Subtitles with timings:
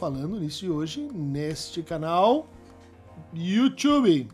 [0.00, 2.48] falando nisso hoje neste canal
[3.34, 4.26] YouTube.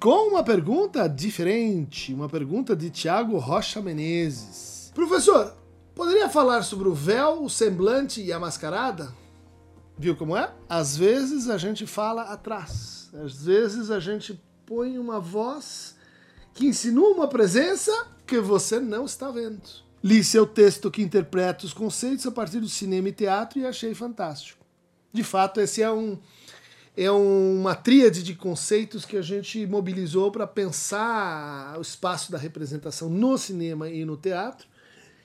[0.00, 4.90] Com uma pergunta diferente, uma pergunta de Tiago Rocha Menezes.
[4.94, 5.54] Professor,
[5.94, 9.14] poderia falar sobre o véu, o semblante e a mascarada?
[9.98, 10.50] Viu como é?
[10.66, 15.96] Às vezes a gente fala atrás, às vezes a gente põe uma voz
[16.54, 17.92] que insinua uma presença
[18.26, 19.60] que você não está vendo.
[20.02, 23.92] Li seu texto que interpreta os conceitos a partir do cinema e teatro e achei
[23.92, 24.57] fantástico.
[25.12, 26.18] De fato, esse é um
[27.00, 33.08] é uma tríade de conceitos que a gente mobilizou para pensar o espaço da representação
[33.08, 34.66] no cinema e no teatro.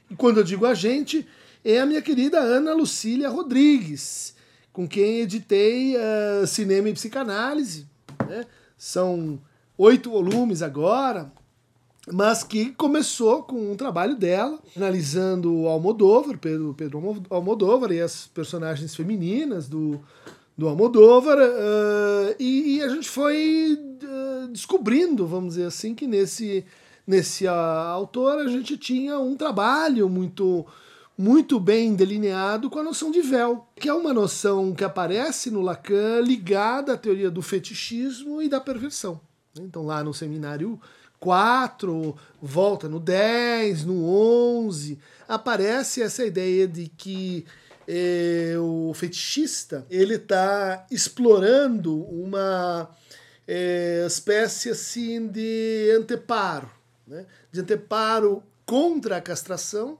[0.07, 1.27] E quando eu digo a gente,
[1.65, 4.35] é a minha querida Ana Lucília Rodrigues,
[4.71, 7.87] com quem editei uh, Cinema e Psicanálise.
[8.29, 8.45] Né?
[8.77, 9.41] São
[9.75, 11.31] oito volumes agora,
[12.11, 18.27] mas que começou com um trabalho dela, analisando o Almodóvar, Pedro, Pedro Almodóvar e as
[18.27, 20.01] personagens femininas do,
[20.57, 26.65] do Almodóvar, uh, e, e, a gente foi uh, descobrindo, vamos dizer assim, que nesse,
[27.07, 30.65] nesse uh, autor a gente tinha um trabalho muito
[31.15, 35.61] muito bem delineado com a noção de véu, que é uma noção que aparece no
[35.61, 39.21] Lacan ligada à teoria do fetichismo e da perversão.
[39.59, 40.81] Então, lá no seminário
[41.23, 47.45] 4, volta no 10, no 11, aparece essa ideia de que
[47.87, 52.89] é, o fetichista ele está explorando uma
[53.47, 56.69] é, espécie assim de anteparo,
[57.07, 57.25] né?
[57.49, 59.97] de anteparo contra a castração,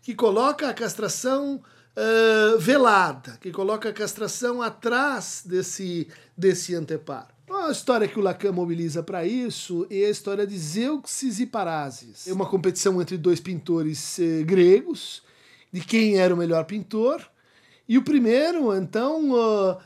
[0.00, 1.62] que coloca a castração
[1.94, 7.33] uh, velada, que coloca a castração atrás desse, desse anteparo.
[7.50, 12.26] A história que o Lacan mobiliza para isso é a história de Zeuxis e Parásias.
[12.26, 15.22] É uma competição entre dois pintores eh, gregos,
[15.70, 17.22] de quem era o melhor pintor.
[17.86, 19.78] E o primeiro, então, uh,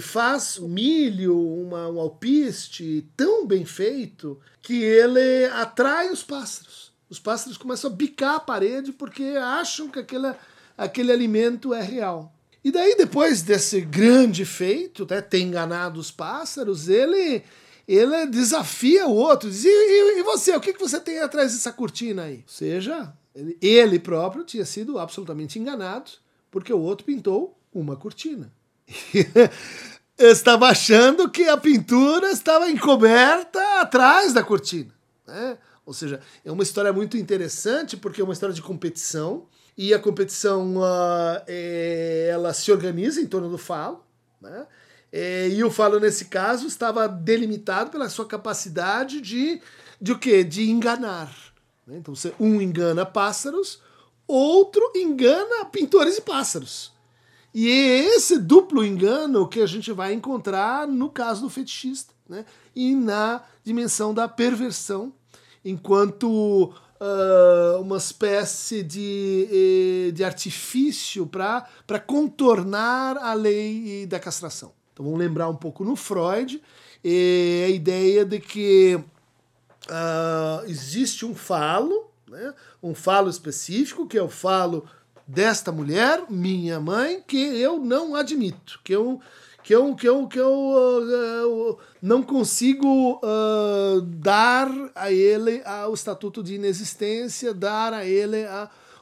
[0.00, 6.92] faz o milho, uma, um alpiste tão bem feito que ele atrai os pássaros.
[7.10, 10.32] Os pássaros começam a bicar a parede porque acham que aquele,
[10.78, 12.32] aquele alimento é real.
[12.64, 17.42] E daí, depois desse grande feito, né, ter enganado os pássaros, ele
[17.86, 19.50] ele desafia o outro.
[19.50, 22.36] Diz, e, e, e, você, o que, que você tem atrás dessa cortina aí?
[22.36, 26.12] Ou seja, ele, ele próprio tinha sido absolutamente enganado,
[26.50, 28.52] porque o outro pintou uma cortina.
[30.18, 34.92] estava achando que a pintura estava encoberta atrás da cortina.
[35.26, 35.58] Né?
[35.84, 39.46] Ou seja, é uma história muito interessante, porque é uma história de competição
[39.76, 44.04] e a competição uh, é, ela se organiza em torno do falo,
[44.40, 44.66] né?
[45.10, 49.60] É, e o falo nesse caso estava delimitado pela sua capacidade de
[50.02, 50.42] de o quê?
[50.42, 51.32] De enganar.
[51.86, 51.98] Né?
[51.98, 53.80] Então você, um engana pássaros,
[54.26, 56.92] outro engana pintores e pássaros.
[57.54, 62.44] E é esse duplo engano que a gente vai encontrar no caso do fetichista, né?
[62.74, 65.12] E na dimensão da perversão,
[65.64, 74.72] enquanto uh, uma espécie de, eh, de artifício para contornar a lei da castração.
[74.92, 76.62] Então vamos lembrar um pouco no Freud
[77.04, 84.28] a ideia de que uh, existe um falo, né, um falo específico, que é o
[84.28, 84.84] falo
[85.26, 89.20] desta mulher, minha mãe, que eu não admito, que eu
[89.62, 96.42] que eu, que eu, que eu uh, não consigo uh, dar a ele o estatuto
[96.42, 98.44] de inexistência, dar a ele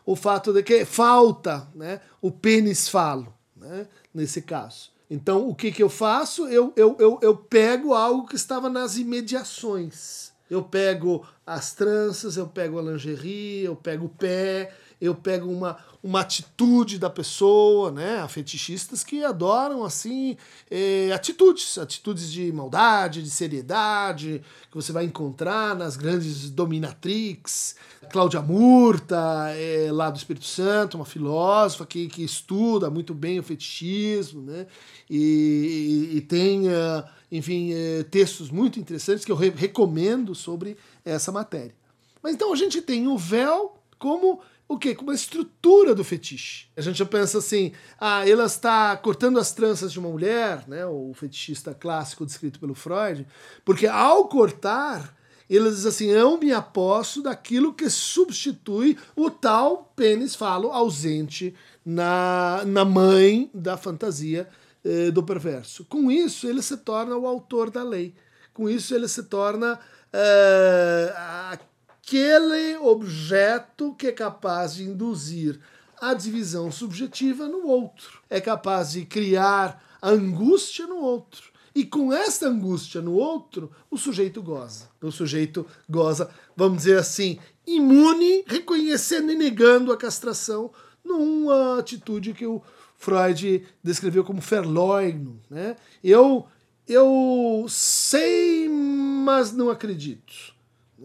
[0.05, 4.91] o fato de que falta né, o pênis falo, né, nesse caso.
[5.11, 6.47] Então, o que, que eu faço?
[6.47, 10.31] Eu, eu, eu, eu pego algo que estava nas imediações.
[10.49, 15.79] Eu pego as tranças, eu pego a lingerie, eu pego o pé, eu pego uma,
[16.03, 18.21] uma atitude da pessoa, né?
[18.21, 20.37] Há fetichistas que adoram, assim,
[20.71, 27.77] é, atitudes, atitudes de maldade, de seriedade, que você vai encontrar nas grandes dominatrix.
[28.13, 33.43] Cláudia Murta, é, lá do Espírito Santo, uma filósofa que, que estuda muito bem o
[33.43, 34.67] fetichismo, né?
[35.09, 37.71] E, e, e tem, uh, enfim,
[38.11, 41.75] textos muito interessantes que eu re recomendo sobre essa matéria.
[42.23, 44.95] Mas então a gente tem o véu como o quê?
[44.95, 46.69] Com uma estrutura do fetiche.
[46.77, 50.87] A gente já pensa assim, ah, ela está cortando as tranças de uma mulher, né,
[50.87, 53.27] o fetichista clássico descrito pelo Freud,
[53.65, 55.13] porque ao cortar,
[55.49, 61.53] ele diz assim, eu me aposto daquilo que substitui o tal pênis falo ausente
[61.85, 64.49] na, na mãe da fantasia
[64.85, 65.85] eh, do perverso.
[65.85, 68.15] Com isso, ele se torna o autor da lei.
[68.55, 69.75] Com isso, ele se torna
[70.15, 71.59] uh,
[72.03, 75.61] aquele objeto que é capaz de induzir
[76.01, 78.21] a divisão subjetiva no outro.
[78.29, 81.51] É capaz de criar angústia no outro.
[81.75, 84.89] E com esta angústia no outro, o sujeito goza.
[85.01, 90.73] O sujeito goza, vamos dizer assim, imune, reconhecendo e negando a castração,
[91.05, 92.61] numa atitude que o
[92.97, 95.39] Freud descreveu como Verleugnung.
[95.49, 95.77] Né?
[96.03, 96.47] Eu,
[96.89, 100.50] eu sei, mas não acredito.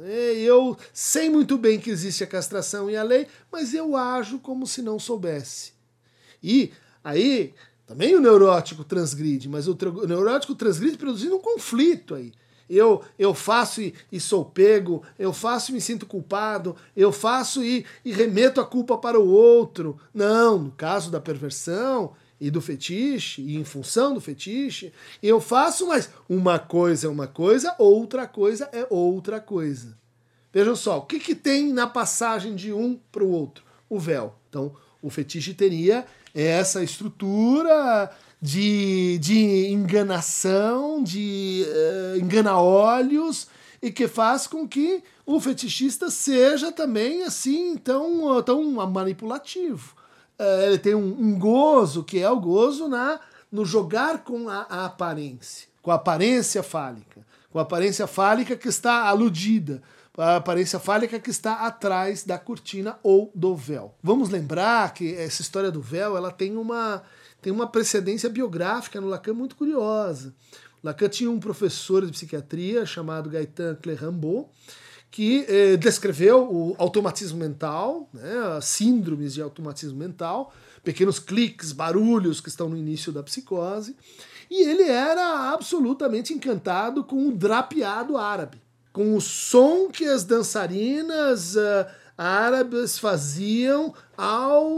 [0.02, 4.40] É, eu sei muito bem que existe a castração e a lei, mas eu ajo
[4.40, 5.72] como se não soubesse.
[6.44, 6.72] E
[7.04, 7.54] aí,
[7.88, 12.34] também o neurótico transgride, mas o, o neurótico transgride produzindo um conflito aí.
[12.70, 17.64] Eu, eu faço e, e, sou pego, eu faço e me sinto culpado, eu faço
[17.64, 19.98] e, e remeto a culpa para o outro.
[20.14, 24.92] Não, no caso da perversão, e do fetiche, e em função do fetiche,
[25.24, 29.98] eu faço, mas uma coisa é uma coisa, outra coisa é outra coisa.
[30.54, 33.64] Vejam só, o que, que tem na passagem de um para o outro?
[33.90, 34.36] O véu.
[34.50, 38.12] Então, o fetiche teria essa estrutura
[38.42, 43.48] de, de enganação, de uh, engana-olhos,
[43.82, 49.95] e que faz com que o fetichista seja também assim tão, tão manipulativo
[50.40, 53.20] ele tem um, um, gozo, que é o gozo na,
[53.52, 58.68] no jogar com a, a aparência, com a aparência fálica, com a aparência fálica que
[58.68, 59.82] está aludida,
[60.18, 63.94] a aparência fálica que está atrás da cortina ou do véu.
[64.02, 67.04] Vamos lembrar que essa história do véu ela tem uma,
[67.42, 70.34] tem uma precedência biográfica no Lacan muito curiosa.
[70.84, 74.50] Lacan tinha um professor de psiquiatria chamado Gaetan Clerambot,
[75.16, 80.54] que eh, descreveu o automatismo mental, né, síndromes de automatismo mental,
[80.84, 83.96] pequenos cliques, barulhos que estão no início da psicose,
[84.52, 88.58] e ele era absolutamente encantado com o drapeado árabe,
[88.92, 91.86] com o som que as dançarinas uh,
[92.18, 94.70] árabes faziam ao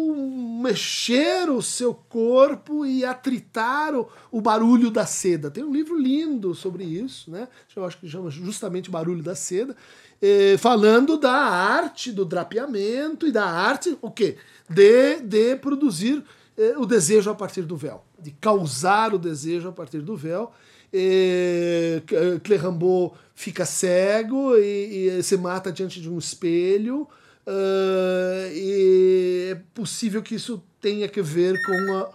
[0.62, 5.51] mexer o seu corpo e atritar o, o, barulho da seda.
[5.51, 7.48] Tem um livro lindo sobre isso, né?
[7.75, 9.75] Eu acho que chama justamente Barulho da Seda
[10.22, 14.38] eh, falando da arte do drapeamento e da arte, o quê?
[14.69, 16.24] De, de produzir
[16.58, 20.52] eh, o desejo a partir do véu, de causar o desejo a partir do véu.
[20.92, 22.02] Eh,
[22.44, 27.08] Clerambot fica cego e, e, se mata diante de um espelho.
[27.46, 32.10] Uh, e é possível que isso tenha que ver com, a,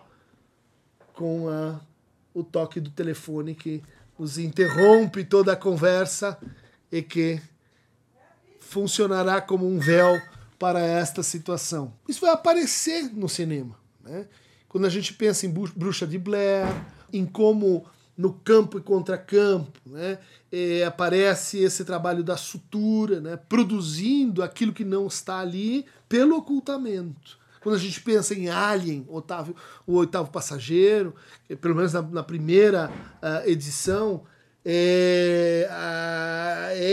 [1.14, 1.80] com a,
[2.34, 3.82] o toque do telefone que
[4.18, 6.36] nos interrompe toda a conversa
[6.90, 7.40] e que
[8.72, 10.18] funcionará como um véu
[10.58, 11.92] para esta situação.
[12.08, 13.76] Isso vai aparecer no cinema.
[14.02, 14.26] Né?
[14.66, 16.66] Quando a gente pensa em Bruxa de Blair,
[17.12, 17.84] em como
[18.16, 20.18] no campo e contracampo, né?
[20.50, 23.36] É, aparece esse trabalho da sutura, né?
[23.36, 27.38] produzindo aquilo que não está ali pelo ocultamento.
[27.60, 29.54] Quando a gente pensa em Alien, Otávio,
[29.86, 31.14] o oitavo passageiro,
[31.60, 32.90] pelo menos na, na primeira
[33.22, 34.24] uh, edição,
[34.64, 35.68] é,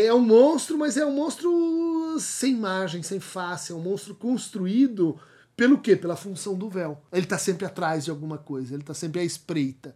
[0.06, 5.20] é um monstro, mas é um monstro sem margem, sem face, é um monstro construído
[5.56, 5.96] pelo quê?
[5.96, 7.02] Pela função do véu.
[7.12, 9.94] Ele está sempre atrás de alguma coisa, ele está sempre à espreita.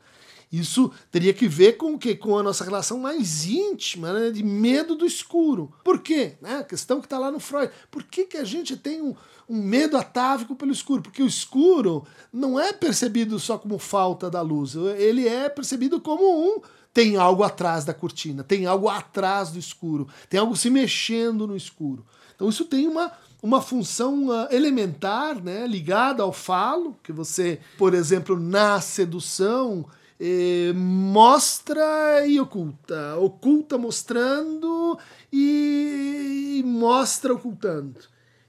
[0.53, 2.15] Isso teria que ver com o quê?
[2.15, 4.29] Com a nossa relação mais íntima, né?
[4.29, 5.73] de medo do escuro.
[5.83, 6.35] Por quê?
[6.39, 6.57] Né?
[6.57, 7.73] A questão que está lá no Freud.
[7.89, 9.15] Por que, que a gente tem um,
[9.49, 11.01] um medo atávico pelo escuro?
[11.01, 16.23] Porque o escuro não é percebido só como falta da luz, ele é percebido como
[16.23, 16.61] um
[16.93, 21.57] tem algo atrás da cortina, tem algo atrás do escuro, tem algo se mexendo no
[21.57, 22.05] escuro.
[22.35, 27.95] Então isso tem uma, uma função uh, elementar, né, ligada ao falo, que você, por
[27.95, 29.87] exemplo, na sedução,
[30.25, 34.97] eh, mostra e oculta, oculta mostrando
[35.29, 37.99] e, e mostra ocultando.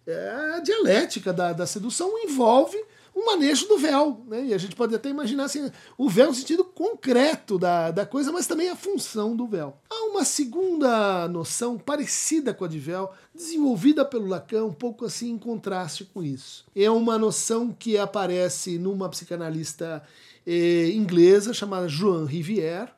[0.06, 2.80] É, a dialética da, da sedução envolve
[3.16, 4.22] um manejo do véu.
[4.28, 4.46] Né?
[4.46, 8.30] E a gente pode até imaginar assim, o véu no sentido concreto da, da coisa,
[8.30, 9.76] mas também a função do véu.
[9.90, 15.30] Há uma segunda noção parecida com a de véu, desenvolvida pelo Lacan, um pouco assim
[15.30, 16.64] em contraste com isso.
[16.76, 20.04] É uma noção que aparece numa psicanalista
[20.46, 22.90] eh, inglesa chamada Joan Rivière,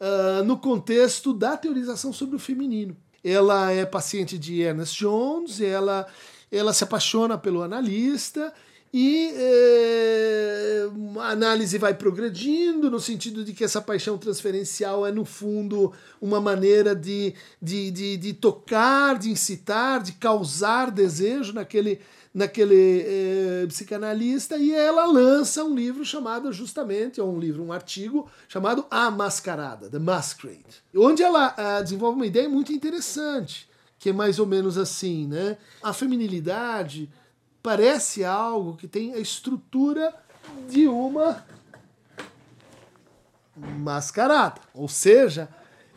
[0.00, 2.96] uh, no contexto da teorização sobre o feminino.
[3.22, 6.06] Ela é paciente de Ernest Jones, ela,
[6.52, 8.52] ela se apaixona pelo analista
[8.96, 10.88] e é,
[11.18, 16.40] a análise vai progredindo no sentido de que essa paixão transferencial é, no fundo, uma
[16.40, 21.98] maneira de, de, de, de tocar, de incitar, de causar desejo naquele,
[22.34, 23.02] naquele
[23.62, 28.84] é, psicanalista, e ela lança um livro chamado justamente, é um livro, um artigo chamado
[28.90, 33.68] A Mascarada, The Masquerade, onde ela uh, desenvolve uma ideia muito interessante,
[34.00, 35.56] que é mais ou menos assim, né?
[35.80, 37.08] A feminilidade
[37.62, 40.12] parece algo que tem a estrutura
[40.68, 41.46] de uma
[43.78, 44.60] mascarada.
[44.74, 45.48] Ou seja,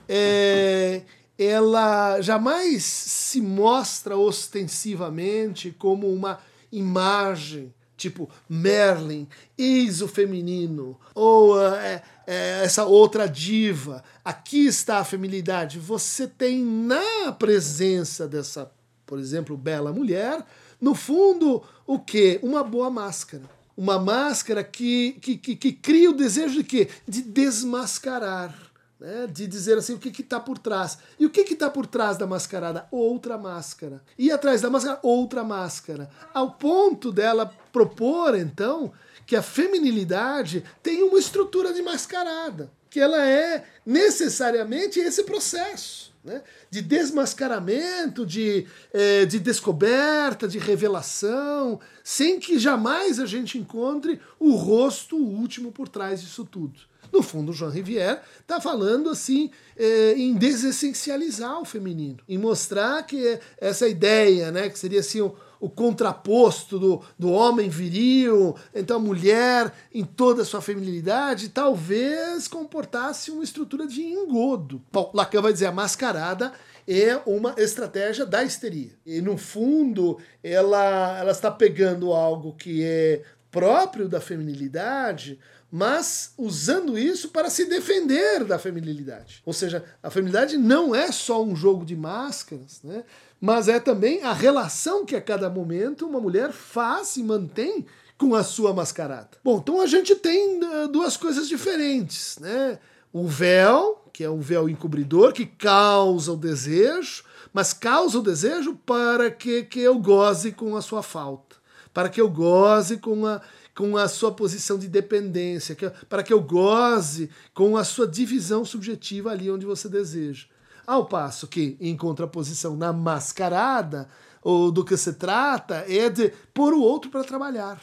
[0.07, 1.01] é,
[1.37, 6.39] ela jamais se mostra ostensivamente como uma
[6.71, 9.27] imagem tipo Merlin,
[9.57, 14.03] eis o feminino, ou é, é, essa outra diva.
[14.23, 15.79] Aqui está a feminilidade.
[15.79, 18.71] Você tem na presença dessa,
[19.05, 20.45] por exemplo, bela mulher,
[20.79, 22.39] no fundo, o que?
[22.43, 23.49] Uma boa máscara.
[23.75, 26.87] Uma máscara que, que, que, que cria o desejo de quê?
[27.07, 28.66] De desmascarar
[28.99, 30.97] né, de dizer assim o que está por trás.
[31.19, 32.87] E o que está por trás da mascarada?
[32.91, 34.01] Outra máscara.
[34.17, 36.09] E atrás da máscara, outra máscara.
[36.33, 38.91] Ao ponto dela propor, então,
[39.25, 46.07] que a feminilidade tem uma estrutura de mascarada, que ela é necessariamente esse processo.
[46.23, 54.19] Né, de desmascaramento, de, é, de descoberta, de revelação, sem que jamais a gente encontre
[54.37, 56.81] o rosto último por trás disso tudo.
[57.11, 63.39] No fundo, o Rivière está falando assim é, em desessencializar o feminino, em mostrar que
[63.59, 68.99] essa ideia, né, que seria assim o, o contraposto do, do homem viril, então a
[68.99, 74.81] mulher em toda a sua feminilidade, talvez comportasse uma estrutura de engodo.
[74.91, 76.51] Bom, Lacan vai dizer a mascarada
[76.87, 78.91] é uma estratégia da histeria.
[79.05, 85.39] E no fundo, ela, ela está pegando algo que é próprio da feminilidade,
[85.71, 89.41] mas usando isso para se defender da feminilidade.
[89.45, 93.03] Ou seja, a feminilidade não é só um jogo de máscaras, né?
[93.39, 97.85] mas é também a relação que a cada momento uma mulher faz e mantém
[98.17, 99.29] com a sua mascarada.
[99.43, 102.79] Bom, então a gente tem uh, duas coisas diferentes, né?
[103.13, 108.75] O véu, que é um véu encobridor que causa o desejo, mas causa o desejo
[108.85, 111.55] para que, que eu goze com a sua falta,
[111.93, 113.39] para que eu goze com a
[113.77, 118.65] com a sua posição de dependência, que, para que eu goze com a sua divisão
[118.65, 120.47] subjetiva ali onde você deseja.
[120.87, 124.09] Ao passo que, em contraposição na mascarada,
[124.41, 127.79] ou do que se trata é de pôr o outro para trabalhar,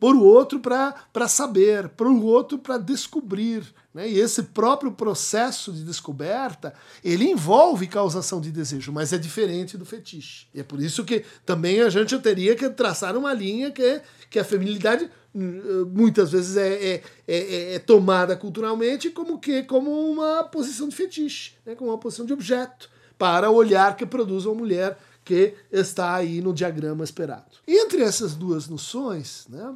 [0.00, 3.64] pôr o outro para saber, pôr o outro para descobrir.
[3.92, 4.08] Né?
[4.08, 6.72] E esse próprio processo de descoberta,
[7.02, 10.46] ele envolve causação de desejo, mas é diferente do fetiche.
[10.54, 14.38] E é por isso que também a gente teria que traçar uma linha que, que
[14.38, 20.88] a feminilidade muitas vezes é, é, é, é, tomada culturalmente como que como uma posição
[20.88, 21.74] de fetiche, né?
[21.74, 22.88] como uma posição de objeto
[23.18, 27.56] para o olhar que produz uma mulher que está aí no diagrama esperado.
[27.66, 29.74] Entre essas duas noções, né,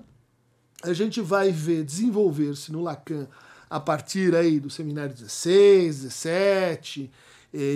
[0.82, 3.26] a gente vai ver desenvolver-se no Lacan
[3.68, 7.10] a partir aí do seminário 16, 17,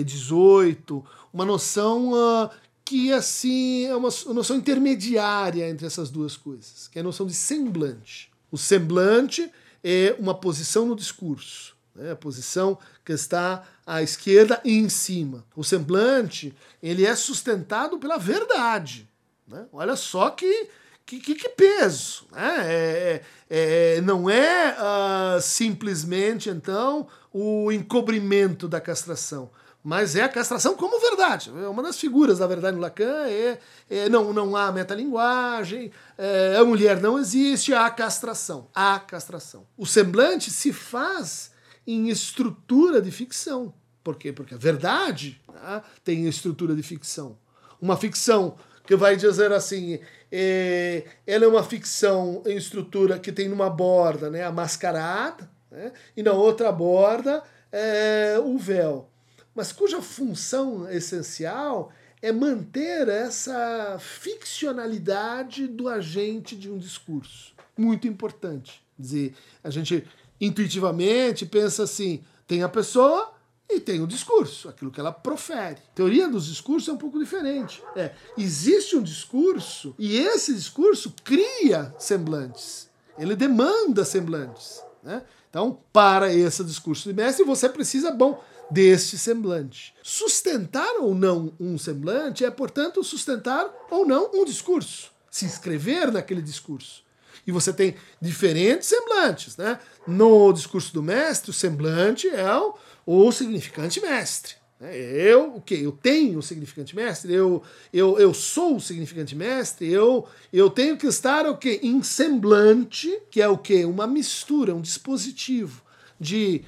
[0.05, 2.49] 18, uma noção uh,
[2.93, 7.33] que assim é uma noção intermediária entre essas duas coisas, que é a noção de
[7.33, 8.31] semblante.
[8.51, 9.51] O semblante
[9.83, 12.11] é uma posição no discurso, né?
[12.11, 15.43] a posição que está à esquerda e em cima.
[15.55, 19.09] O semblante ele é sustentado pela verdade.
[19.47, 19.65] Né?
[19.73, 20.69] Olha só que,
[21.03, 22.27] que, que peso.
[22.31, 22.57] Né?
[22.59, 29.49] É, é, é não é uh, simplesmente então o encobrimento da castração
[29.83, 31.49] mas é a castração como verdade.
[31.49, 33.59] É uma das figuras da verdade no Lacan é,
[33.89, 38.69] é não, não há metalinguagem, é, a mulher não existe, há castração.
[38.73, 39.67] Há castração.
[39.77, 41.51] O semblante se faz
[41.85, 43.73] em estrutura de ficção.
[44.01, 44.31] Por quê?
[44.31, 47.37] Porque a verdade né, tem estrutura de ficção.
[47.81, 49.99] Uma ficção que vai dizer assim,
[50.31, 55.91] é, ela é uma ficção em estrutura que tem numa borda né, a mascarada, né,
[56.15, 59.09] e na outra borda é, o véu
[59.55, 61.91] mas cuja função essencial
[62.21, 67.53] é manter essa ficcionalidade do agente de um discurso.
[67.77, 68.81] Muito importante.
[68.97, 70.07] Dizer, a gente
[70.39, 73.33] intuitivamente pensa assim: tem a pessoa
[73.69, 75.79] e tem o discurso, aquilo que ela profere.
[75.91, 77.81] A teoria dos discursos é um pouco diferente.
[77.95, 82.89] É, existe um discurso e esse discurso cria semblantes.
[83.17, 84.81] Ele demanda semblantes.
[85.01, 85.23] Né?
[85.49, 89.93] Então, para esse discurso de mestre, você precisa, bom, deste semblante.
[90.01, 95.11] Sustentar ou não um semblante é, portanto, sustentar ou não um discurso.
[95.29, 97.03] Se inscrever naquele discurso.
[97.45, 99.57] E você tem diferentes semblantes.
[99.57, 99.79] Né?
[100.07, 104.55] No discurso do mestre, o semblante é o, o significante mestre.
[104.79, 104.95] Né?
[104.95, 105.75] Eu, o que?
[105.75, 110.97] Eu tenho o significante mestre, eu, eu, eu sou o significante mestre, eu, eu tenho
[110.97, 111.79] que estar o que?
[111.83, 113.85] Em semblante, que é o que?
[113.85, 115.81] Uma mistura, um dispositivo
[116.19, 116.63] de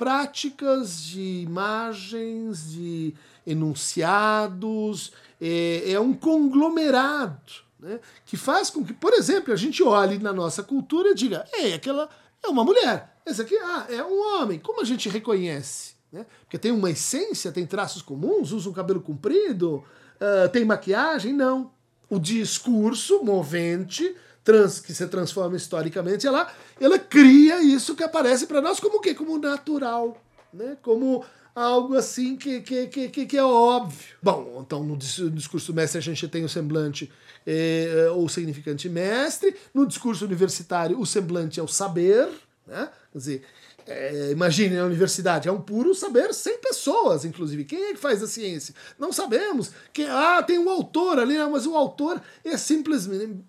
[0.00, 3.12] práticas, de imagens, de
[3.46, 10.18] enunciados, é, é um conglomerado né, que faz com que, por exemplo, a gente olhe
[10.18, 12.08] na nossa cultura e diga: ei, aquela
[12.42, 14.58] é uma mulher, esse aqui ah, é um homem.
[14.58, 15.92] Como a gente reconhece?
[16.10, 16.24] Né?
[16.44, 19.84] Porque tem uma essência, tem traços comuns, usa um cabelo comprido,
[20.16, 21.34] uh, tem maquiagem?
[21.34, 21.72] Não.
[22.08, 28.60] O discurso movente trans, que se transforma historicamente, ela, ela cria isso que aparece para
[28.60, 29.14] nós como o quê?
[29.14, 30.20] Como natural,
[30.52, 30.76] né?
[30.82, 34.16] Como algo assim que, que, que, que, é óbvio.
[34.22, 37.10] Bom, então no discurso mestre a gente tem o semblante
[37.46, 42.28] é, ou significante mestre, no discurso universitário o semblante é o saber,
[42.66, 42.88] né?
[43.12, 43.42] Quer dizer,
[43.90, 47.64] é, imagine na universidade, é um puro saber sem pessoas, inclusive.
[47.64, 48.72] Quem é que faz a ciência?
[48.96, 49.72] Não sabemos.
[49.92, 53.42] Quem, ah, tem um autor ali, não, mas o autor é simplesmente,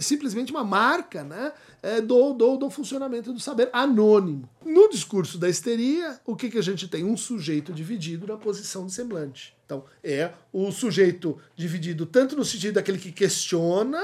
[0.00, 4.48] simplesmente uma marca né, é, do, do, do funcionamento do saber anônimo.
[4.64, 7.04] No discurso da histeria, o que, que a gente tem?
[7.04, 9.56] Um sujeito dividido na posição de semblante.
[9.66, 14.00] Então, é o sujeito dividido tanto no sentido daquele que questiona,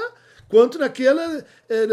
[0.49, 1.85] quanto naquela, é,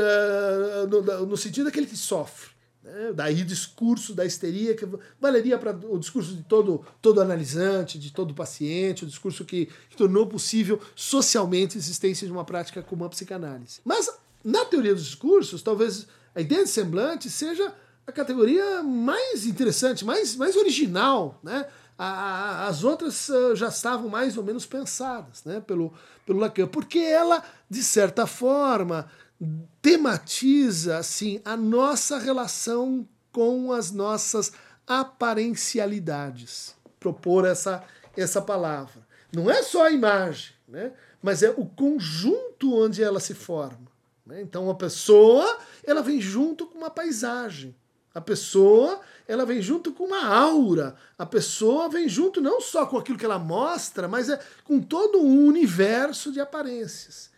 [0.91, 2.54] no, no sentido daquele que sofre.
[2.85, 3.13] Né?
[3.15, 4.87] Daí o discurso da histeria, que
[5.19, 9.97] valeria para o discurso de todo, todo analisante, de todo paciente, o discurso que, que
[9.97, 13.81] tornou possível socialmente a existência de uma prática como a psicanálise.
[13.85, 14.11] Mas,
[14.45, 17.73] na teoria dos discursos, talvez a ideia de semblante seja
[18.07, 21.67] a categoria mais interessante, mais, mais original, né?
[21.97, 25.93] as outras ah, já estavam mais ou menos pensadas né, pelo,
[26.27, 29.09] pelo Lacan, porque ela, de certa forma,
[29.85, 34.51] tematiza assim a nossa relação com as nossas
[34.87, 36.75] aparencialidades.
[36.99, 37.85] Propor essa
[38.17, 39.07] essa palavra.
[39.31, 40.93] Não é só a imagem, né?
[41.21, 43.93] mas é o conjunto onde ela se forma.
[44.25, 44.41] Né?
[44.41, 47.77] Então a pessoa ela vem junto com uma paisagem.
[48.15, 50.95] A pessoa ela vem junto com uma aura.
[51.19, 55.21] A pessoa vem junto não só com aquilo que ela mostra, mas é com todo
[55.21, 57.29] um universo de aparências.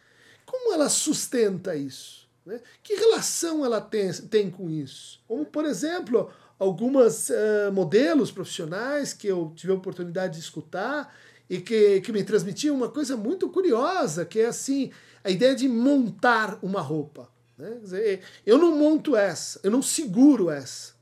[0.45, 2.26] Como ela sustenta isso?
[2.47, 2.61] Né?
[2.83, 5.21] Que relação ela tem, tem com isso?
[5.27, 11.15] Como, por exemplo, alguns uh, modelos profissionais que eu tive a oportunidade de escutar
[11.51, 14.91] e que, que me transmitiam uma coisa muito curiosa, que é assim,
[15.25, 17.29] a ideia de montar uma roupa.
[17.59, 17.79] Né?
[17.83, 20.95] Dizer, eu não monto essa, eu não seguro essa.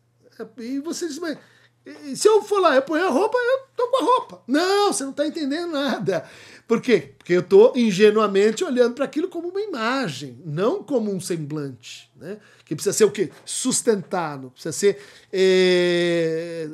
[0.59, 1.39] E você diz, mas
[2.15, 4.43] se eu for lá, eu ponho a roupa, eu tô com a roupa.
[4.47, 6.27] Não, você não está entendendo nada.
[6.67, 7.13] Por quê?
[7.19, 12.11] Porque eu estou ingenuamente olhando para aquilo como uma imagem, não como um semblante.
[12.17, 12.39] Né?
[12.65, 13.31] Que precisa ser o quê?
[13.45, 14.51] Sustentado.
[14.51, 14.99] Precisa ser
[15.33, 16.69] é,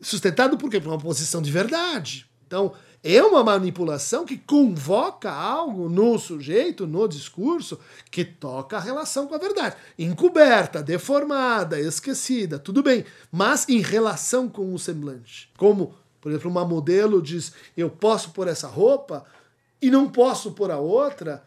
[0.00, 0.80] sustentado por quê?
[0.80, 2.26] Por uma posição de verdade.
[2.46, 2.72] Então,
[3.04, 9.34] é uma manipulação que convoca algo no sujeito, no discurso, que toca a relação com
[9.34, 9.74] a verdade.
[9.98, 15.50] Encoberta, deformada, esquecida, tudo bem, mas em relação com o semblante.
[15.58, 19.26] Como, por exemplo, uma modelo diz: eu posso pôr essa roupa
[19.82, 21.42] e não posso pôr a outra.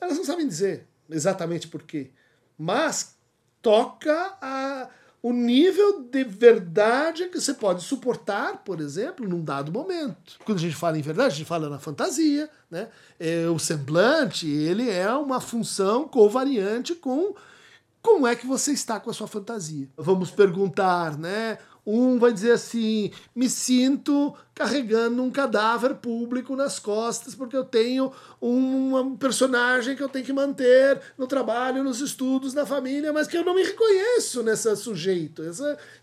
[0.00, 2.10] Elas não sabem dizer exatamente por quê,
[2.56, 3.16] mas
[3.60, 10.38] toca a o nível de verdade que você pode suportar, por exemplo, num dado momento.
[10.44, 12.88] Quando a gente fala em verdade, a gente fala na fantasia, né?
[13.18, 17.34] É, o semblante, ele é uma função covariante com
[18.00, 19.88] como é que você está com a sua fantasia.
[19.96, 21.58] Vamos perguntar, né?
[21.90, 28.12] Um vai dizer assim: me sinto carregando um cadáver público nas costas porque eu tenho
[28.42, 33.38] um personagem que eu tenho que manter no trabalho, nos estudos, na família, mas que
[33.38, 35.42] eu não me reconheço nesse sujeito.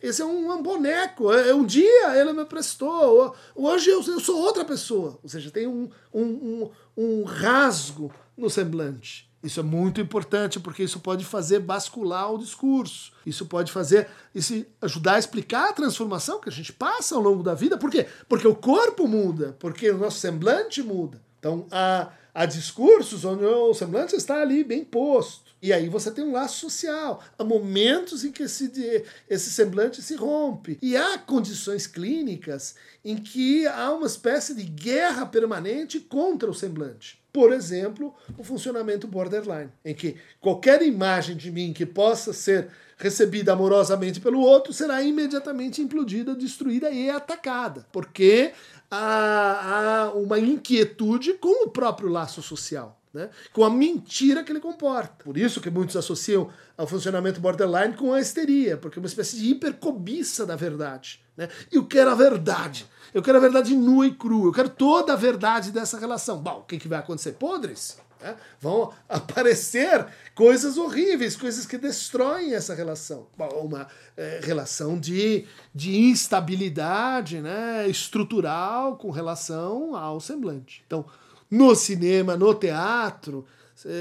[0.01, 1.31] Esse, é um, um boneco.
[1.31, 5.19] É, um dia ele me prestou, hoje eu, eu sou outra pessoa.
[5.21, 9.29] Ou seja, tem um, um, um, um rasgo no semblante.
[9.45, 13.13] Isso é muito importante porque isso pode fazer bascular o discurso.
[13.23, 17.43] Isso pode fazer isso ajudar a explicar a transformação que a gente passa ao longo
[17.43, 17.77] da vida.
[17.77, 18.07] Por quê?
[18.27, 21.21] Porque o corpo muda, porque o nosso semblante muda.
[21.37, 25.45] Então há, há discursos onde o semblante está ali bem posto.
[25.61, 27.23] E aí você tem um laço social.
[27.37, 30.79] Há momentos em que esse, esse semblante se rompe.
[30.81, 37.23] E há condições clínicas em que há uma espécie de guerra permanente contra o semblante
[37.35, 43.51] por exemplo, o funcionamento borderline, em que qualquer imagem de mim que possa ser recebida
[43.51, 48.53] amorosamente pelo outro será imediatamente implodida, destruída e atacada, porque
[48.89, 52.97] há, há uma inquietude com o próprio laço social.
[53.15, 55.23] Né, com a mentira que ele comporta.
[55.23, 59.37] Por isso que muitos associam ao funcionamento borderline com a histeria, porque é uma espécie
[59.37, 61.23] de hipercobiça da verdade.
[61.37, 61.47] Né?
[61.71, 62.85] Eu quero a verdade.
[63.13, 64.49] Eu quero a verdade nua e crua.
[64.49, 66.39] Eu quero toda a verdade dessa relação.
[66.39, 67.31] Bom, o que, que vai acontecer?
[67.35, 67.97] Podres.
[68.21, 68.35] Né?
[68.59, 73.27] Vão aparecer coisas horríveis, coisas que destroem essa relação.
[73.37, 80.83] Bom, uma é, relação de, de instabilidade né, estrutural com relação ao semblante.
[80.85, 81.05] Então,
[81.49, 83.45] no cinema, no teatro,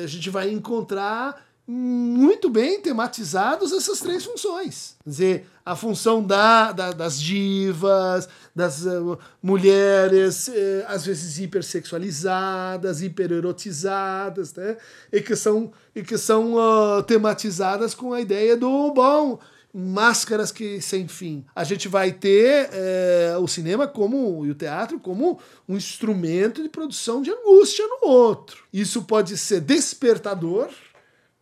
[0.05, 4.97] a gente vai encontrar muito bem tematizados essas três funções.
[5.03, 10.53] Quer dizer, a função da, da das divas, das uh, mulheres, uh,
[10.87, 14.77] às vezes hipersexualizadas, hipererotizadas, né?
[15.11, 19.39] e que são, e que são uh, tematizadas com a ideia do bom,
[19.75, 21.45] máscaras que sem fim.
[21.55, 26.69] A gente vai ter é, o cinema como e o teatro como um instrumento de
[26.69, 28.65] produção de angústia no outro.
[28.73, 30.71] Isso pode ser despertador,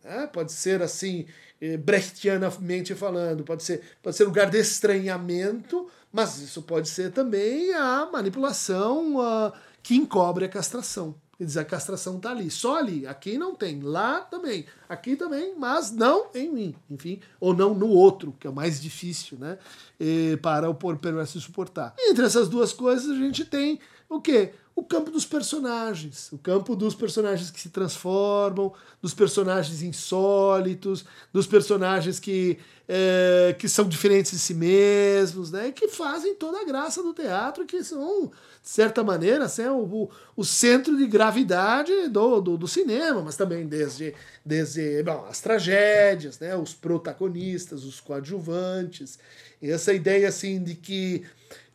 [0.03, 0.27] né?
[0.33, 1.27] pode ser assim
[1.61, 7.71] eh, brechtianamente falando, pode ser pode ser lugar de estranhamento, mas isso pode ser também
[7.73, 11.15] a manipulação uh, que encobre a castração.
[11.37, 13.07] Quer dizer, a castração está ali, só ali.
[13.07, 17.89] Aqui não tem, lá também, aqui também, mas não em mim, enfim, ou não no
[17.89, 19.57] outro, que é o mais difícil, né?
[19.99, 21.95] E, para o perverso suportar.
[21.99, 24.53] Entre essas duas coisas, a gente tem o quê?
[24.75, 31.45] o campo dos personagens, o campo dos personagens que se transformam, dos personagens insólitos, dos
[31.45, 35.71] personagens que, é, que são diferentes de si mesmos, né?
[35.71, 38.31] que fazem toda a graça do teatro, que são,
[38.63, 43.67] de certa maneira, assim, o, o centro de gravidade do, do, do, cinema, mas também
[43.67, 46.55] desde, desde bom, as tragédias, né?
[46.55, 49.19] os protagonistas, os coadjuvantes,
[49.61, 51.23] e essa ideia assim de que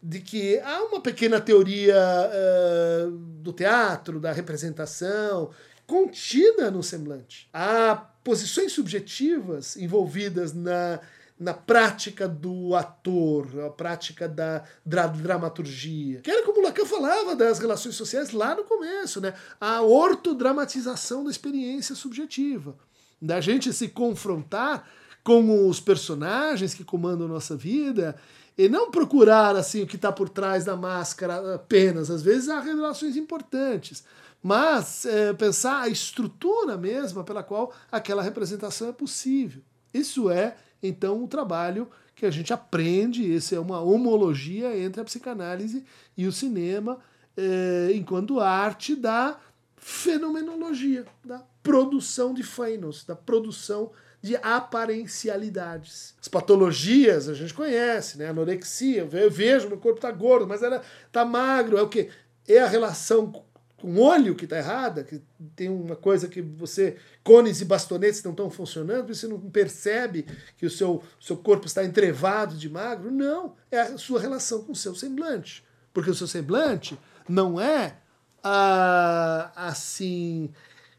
[0.00, 5.50] de que há uma pequena teoria uh, do teatro, da representação,
[5.88, 7.48] contida no semblante.
[7.52, 11.00] Há posições subjetivas envolvidas na,
[11.38, 16.20] na prática do ator, a prática da, da dramaturgia.
[16.20, 19.34] Que era como Lacan falava das relações sociais lá no começo, né?
[19.60, 22.76] A ortodramatização da experiência subjetiva.
[23.22, 24.88] Da gente se confrontar
[25.22, 28.16] com os personagens que comandam nossa vida
[28.56, 32.10] e não procurar assim o que está por trás da máscara apenas.
[32.10, 34.02] Às vezes há revelações importantes,
[34.42, 39.62] mas é, pensar a estrutura mesma pela qual aquela representação é possível.
[39.94, 43.34] Isso é então o trabalho que a gente aprende.
[43.34, 45.84] Essa é uma homologia entre a psicanálise
[46.16, 46.98] e o cinema,
[47.36, 49.38] é, enquanto arte da
[49.76, 56.14] fenomenologia, da produção de feinos, da produção de aparencialidades.
[56.20, 58.28] As patologias a gente conhece, né?
[58.28, 62.10] Anorexia, eu vejo meu corpo tá gordo, mas ela tá magro, é o quê?
[62.46, 63.44] É a relação
[63.80, 65.22] com o olho que está errada, que
[65.54, 70.66] tem uma coisa que você, cones e bastonetes não estão funcionando, você não percebe que
[70.66, 73.10] o seu, seu corpo está entrevado de magro.
[73.10, 75.64] Não, é a sua relação com o seu semblante.
[75.92, 77.98] Porque o seu semblante não é
[78.42, 80.50] ah, assim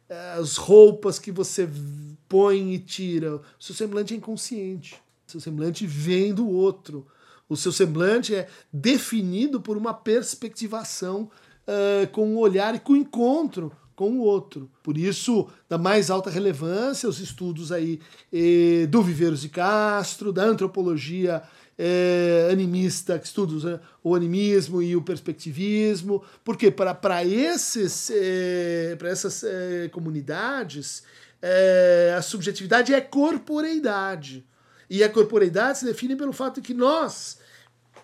[0.09, 1.69] as roupas que você
[2.27, 3.35] põe e tira.
[3.35, 4.95] O seu semblante é inconsciente.
[5.27, 7.05] O seu semblante vem do outro.
[7.47, 11.29] O seu semblante é definido por uma perspectivação
[11.69, 14.71] uh, com o olhar e com o encontro com o outro.
[14.81, 17.99] Por isso, da mais alta relevância, os estudos aí
[18.31, 21.43] eh, do Viveiros de Castro, da antropologia
[21.77, 29.09] é, animista que estuda né, o animismo e o perspectivismo, porque para esses é, para
[29.09, 31.03] essas é, comunidades
[31.41, 34.45] é, a subjetividade é corporeidade.
[34.89, 37.37] E a corporeidade se define pelo fato de que nós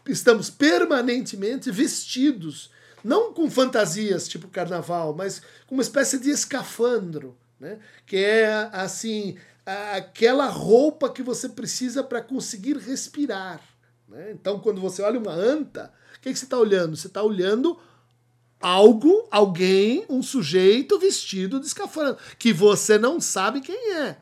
[0.08, 2.70] estamos permanentemente vestidos
[3.06, 7.78] não com fantasias tipo carnaval, mas com uma espécie de escafandro, né?
[8.04, 13.62] que é assim aquela roupa que você precisa para conseguir respirar.
[14.10, 14.32] Né?
[14.32, 16.98] Então, quando você olha uma anta, o que, que você está olhando?
[16.98, 17.80] Você está olhando
[18.60, 24.18] algo, alguém, um sujeito vestido de escafandro, que você não sabe quem é.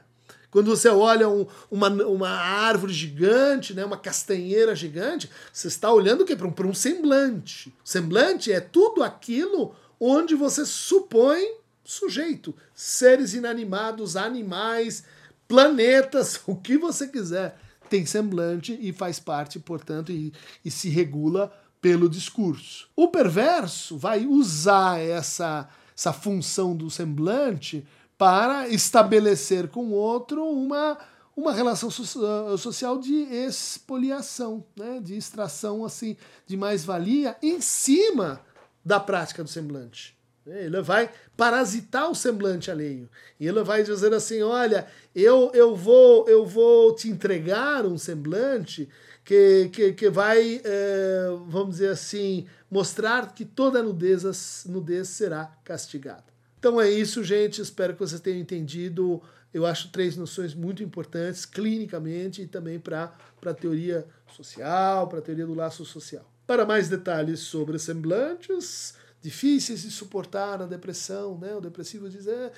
[0.53, 6.23] Quando você olha um, uma, uma árvore gigante, né, uma castanheira gigante, você está olhando
[6.23, 6.35] o?
[6.35, 7.73] Para um, um semblante.
[7.83, 12.53] Semblante é tudo aquilo onde você supõe sujeito.
[12.71, 15.03] Seres inanimados, animais,
[15.47, 17.57] planetas, o que você quiser,
[17.89, 20.31] tem semblante e faz parte, portanto, e,
[20.63, 22.87] e se regula pelo discurso.
[22.95, 27.83] O perverso vai usar essa, essa função do semblante
[28.17, 30.97] para estabelecer com o outro uma,
[31.35, 34.99] uma relação social de expoliação, né?
[35.01, 38.41] de extração assim de mais-valia em cima
[38.83, 40.17] da prática do semblante.
[40.45, 43.09] Ele vai parasitar o semblante alheio.
[43.39, 48.89] E ele vai dizer assim: olha, eu, eu, vou, eu vou te entregar um semblante
[49.23, 56.32] que, que, que vai, é, vamos dizer assim, mostrar que toda nudez, nudez será castigada.
[56.63, 57.61] Então é isso, gente.
[57.61, 59.21] Espero que vocês tenham entendido.
[59.53, 63.13] Eu acho três noções muito importantes, clinicamente e também para
[63.45, 66.25] a teoria social, para a teoria do laço social.
[66.47, 71.53] Para mais detalhes sobre semblantes, difíceis de suportar na depressão, né?
[71.53, 72.49] O depressivo diz, é,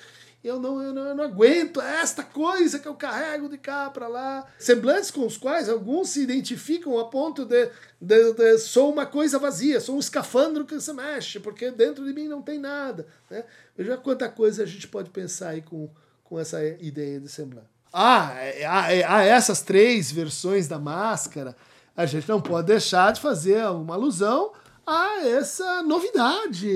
[0.42, 4.06] eu, não, eu, não, eu não aguento esta coisa que eu carrego de cá para
[4.06, 4.46] lá.
[4.58, 7.68] Semblantes com os quais alguns se identificam a ponto de,
[8.00, 12.12] de, de, sou uma coisa vazia, sou um escafandro que se mexe, porque dentro de
[12.12, 13.06] mim não tem nada.
[13.28, 13.44] Né?
[13.76, 15.90] Veja quanta coisa a gente pode pensar aí com,
[16.22, 17.68] com essa ideia de semblante.
[17.92, 18.34] Ah,
[18.68, 21.56] há, é, há essas três versões da máscara,
[21.96, 24.52] a gente não pode deixar de fazer uma alusão
[24.86, 26.68] a essa novidade.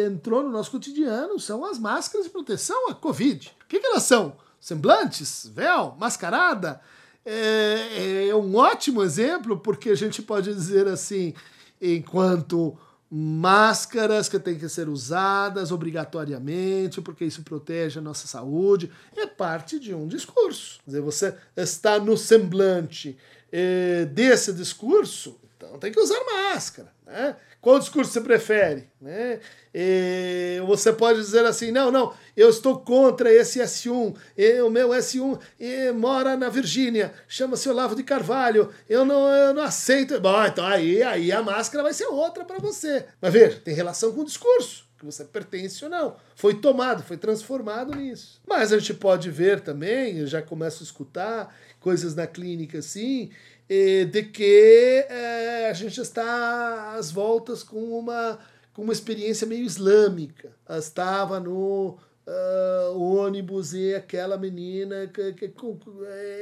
[0.00, 3.54] Entrou no nosso cotidiano, são as máscaras de proteção à Covid.
[3.64, 4.36] O que, que elas são?
[4.58, 5.50] Semblantes?
[5.54, 5.94] Véu?
[5.98, 6.80] Mascarada?
[7.24, 11.34] É, é um ótimo exemplo, porque a gente pode dizer assim,
[11.80, 12.76] enquanto
[13.10, 19.78] máscaras que têm que ser usadas obrigatoriamente, porque isso protege a nossa saúde, é parte
[19.78, 20.78] de um discurso.
[20.84, 23.16] Quer dizer, você está no semblante
[23.50, 26.92] eh, desse discurso, então tem que usar máscara.
[27.06, 27.36] Né?
[27.60, 28.88] Qual discurso você prefere?
[29.00, 29.40] Né?
[29.74, 34.90] E você pode dizer assim: não, não, eu estou contra esse S1, e o meu
[34.90, 40.20] S1 e mora na Virgínia, chama-se Olavo de Carvalho, eu não, eu não aceito.
[40.20, 43.06] Bom, então aí, aí a máscara vai ser outra para você.
[43.20, 46.16] Mas ver, tem relação com o discurso que você pertence ou não.
[46.34, 48.40] Foi tomado, foi transformado nisso.
[48.46, 53.30] Mas a gente pode ver também, eu já começo a escutar coisas na clínica assim,
[53.68, 58.38] de que é, a gente está às voltas com uma,
[58.72, 60.50] com uma experiência meio islâmica.
[60.66, 65.52] Eu estava no uh, ônibus e aquela menina, que, que,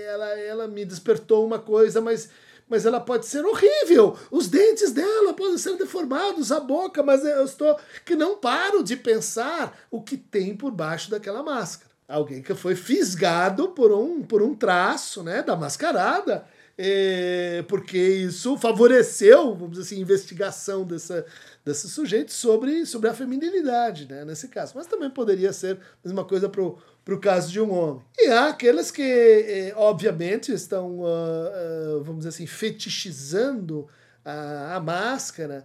[0.07, 2.29] ela, ela me despertou uma coisa, mas,
[2.69, 4.17] mas ela pode ser horrível.
[4.31, 8.97] Os dentes dela podem ser deformados, a boca, mas eu estou que não paro de
[8.97, 11.91] pensar o que tem por baixo daquela máscara.
[12.09, 16.47] Alguém que foi fisgado por um, por um traço né, da mascarada
[16.79, 21.25] é, porque isso favoreceu, vamos dizer assim, a investigação dessa,
[21.65, 24.75] desse sujeito sobre, sobre a feminilidade, né, nesse caso.
[24.77, 28.03] Mas também poderia ser a mesma coisa para o caso de um homem.
[28.19, 33.89] E há aqueles que, é, obviamente, estão, uh, uh, vamos dizer assim, fetichizando
[34.23, 35.65] a, a máscara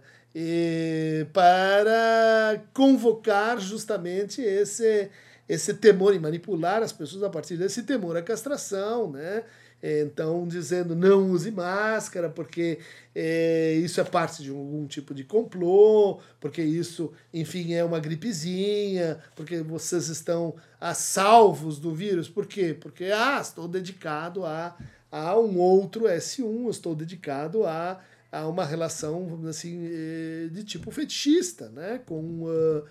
[1.30, 5.10] para convocar justamente esse,
[5.46, 9.44] esse temor e manipular as pessoas a partir desse temor à castração, né?
[9.82, 12.78] Então dizendo não use máscara, porque
[13.14, 19.18] é, isso é parte de algum tipo de complô, porque isso, enfim, é uma gripezinha,
[19.34, 22.28] porque vocês estão a salvos do vírus.
[22.28, 22.76] Por quê?
[22.78, 24.76] Porque, ah, estou dedicado a,
[25.10, 30.62] a um outro S1, estou dedicado a, a uma relação, vamos dizer assim, eh, de
[30.64, 32.00] tipo fetichista, né?
[32.06, 32.44] Com.
[32.44, 32.84] Uh,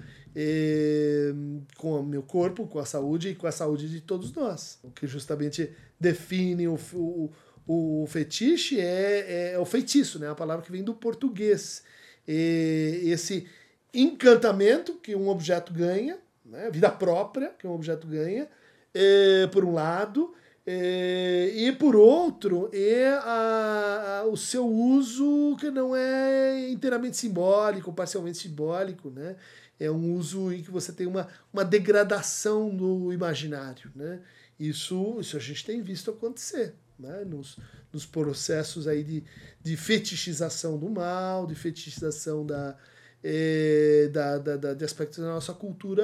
[1.77, 4.79] com o meu corpo, com a saúde e com a saúde de todos nós.
[4.83, 7.31] O que justamente define o, o,
[7.67, 10.29] o fetiche é, é, o feitiço, né?
[10.29, 11.83] a palavra que vem do português.
[12.27, 13.47] E esse
[13.93, 16.69] encantamento que um objeto ganha, né?
[16.71, 18.47] vida própria que um objeto ganha,
[18.93, 20.33] é, por um lado,
[20.65, 27.91] é, e por outro, é a, a, o seu uso que não é inteiramente simbólico,
[27.91, 29.35] parcialmente simbólico, né?
[29.81, 33.91] É um uso em que você tem uma, uma degradação do imaginário.
[33.95, 34.19] Né?
[34.59, 37.25] Isso, isso a gente tem visto acontecer né?
[37.25, 37.57] nos,
[37.91, 39.23] nos processos aí de,
[39.59, 42.77] de fetichização do mal, de fetichização da,
[43.23, 46.03] é, da, da, da, de aspectos da nossa cultura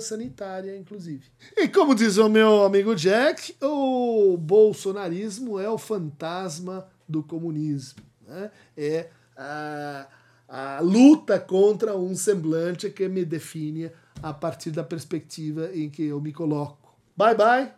[0.00, 1.30] sanitária, inclusive.
[1.56, 8.02] E como diz o meu amigo Jack, o bolsonarismo é o fantasma do comunismo.
[8.26, 8.50] Né?
[8.76, 10.08] É a
[10.54, 13.90] a luta contra um semblante que me define
[14.22, 16.94] a partir da perspectiva em que eu me coloco.
[17.16, 17.72] Bye bye.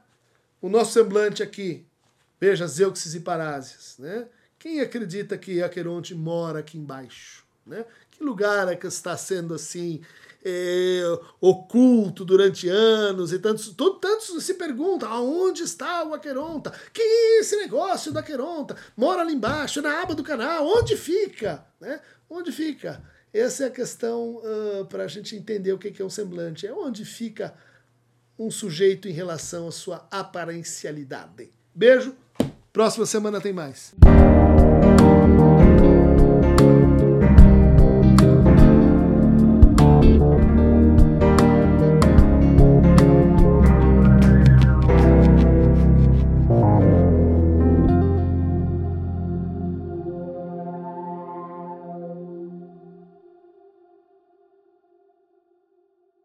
[0.60, 1.86] O nosso semblante aqui,
[2.40, 4.26] veja Zeuxis e Parásias, né?
[4.58, 7.84] Quem acredita que Aqueronte mora aqui embaixo, né?
[8.10, 10.00] Que lugar é que está sendo assim
[10.44, 11.02] é,
[11.40, 16.72] oculto durante anos e tantos, todo, tantos se perguntam aonde está o Aqueronta?
[16.92, 18.76] Que é esse negócio do Aqueronta?
[18.96, 21.64] Mora ali embaixo, na aba do canal, onde fica?
[21.80, 22.00] Né?
[22.28, 23.02] Onde fica?
[23.32, 26.66] Essa é a questão uh, para a gente entender o que é um semblante.
[26.66, 27.54] É onde fica
[28.38, 31.50] um sujeito em relação à sua aparencialidade.
[31.74, 32.14] Beijo,
[32.72, 33.94] próxima semana tem mais.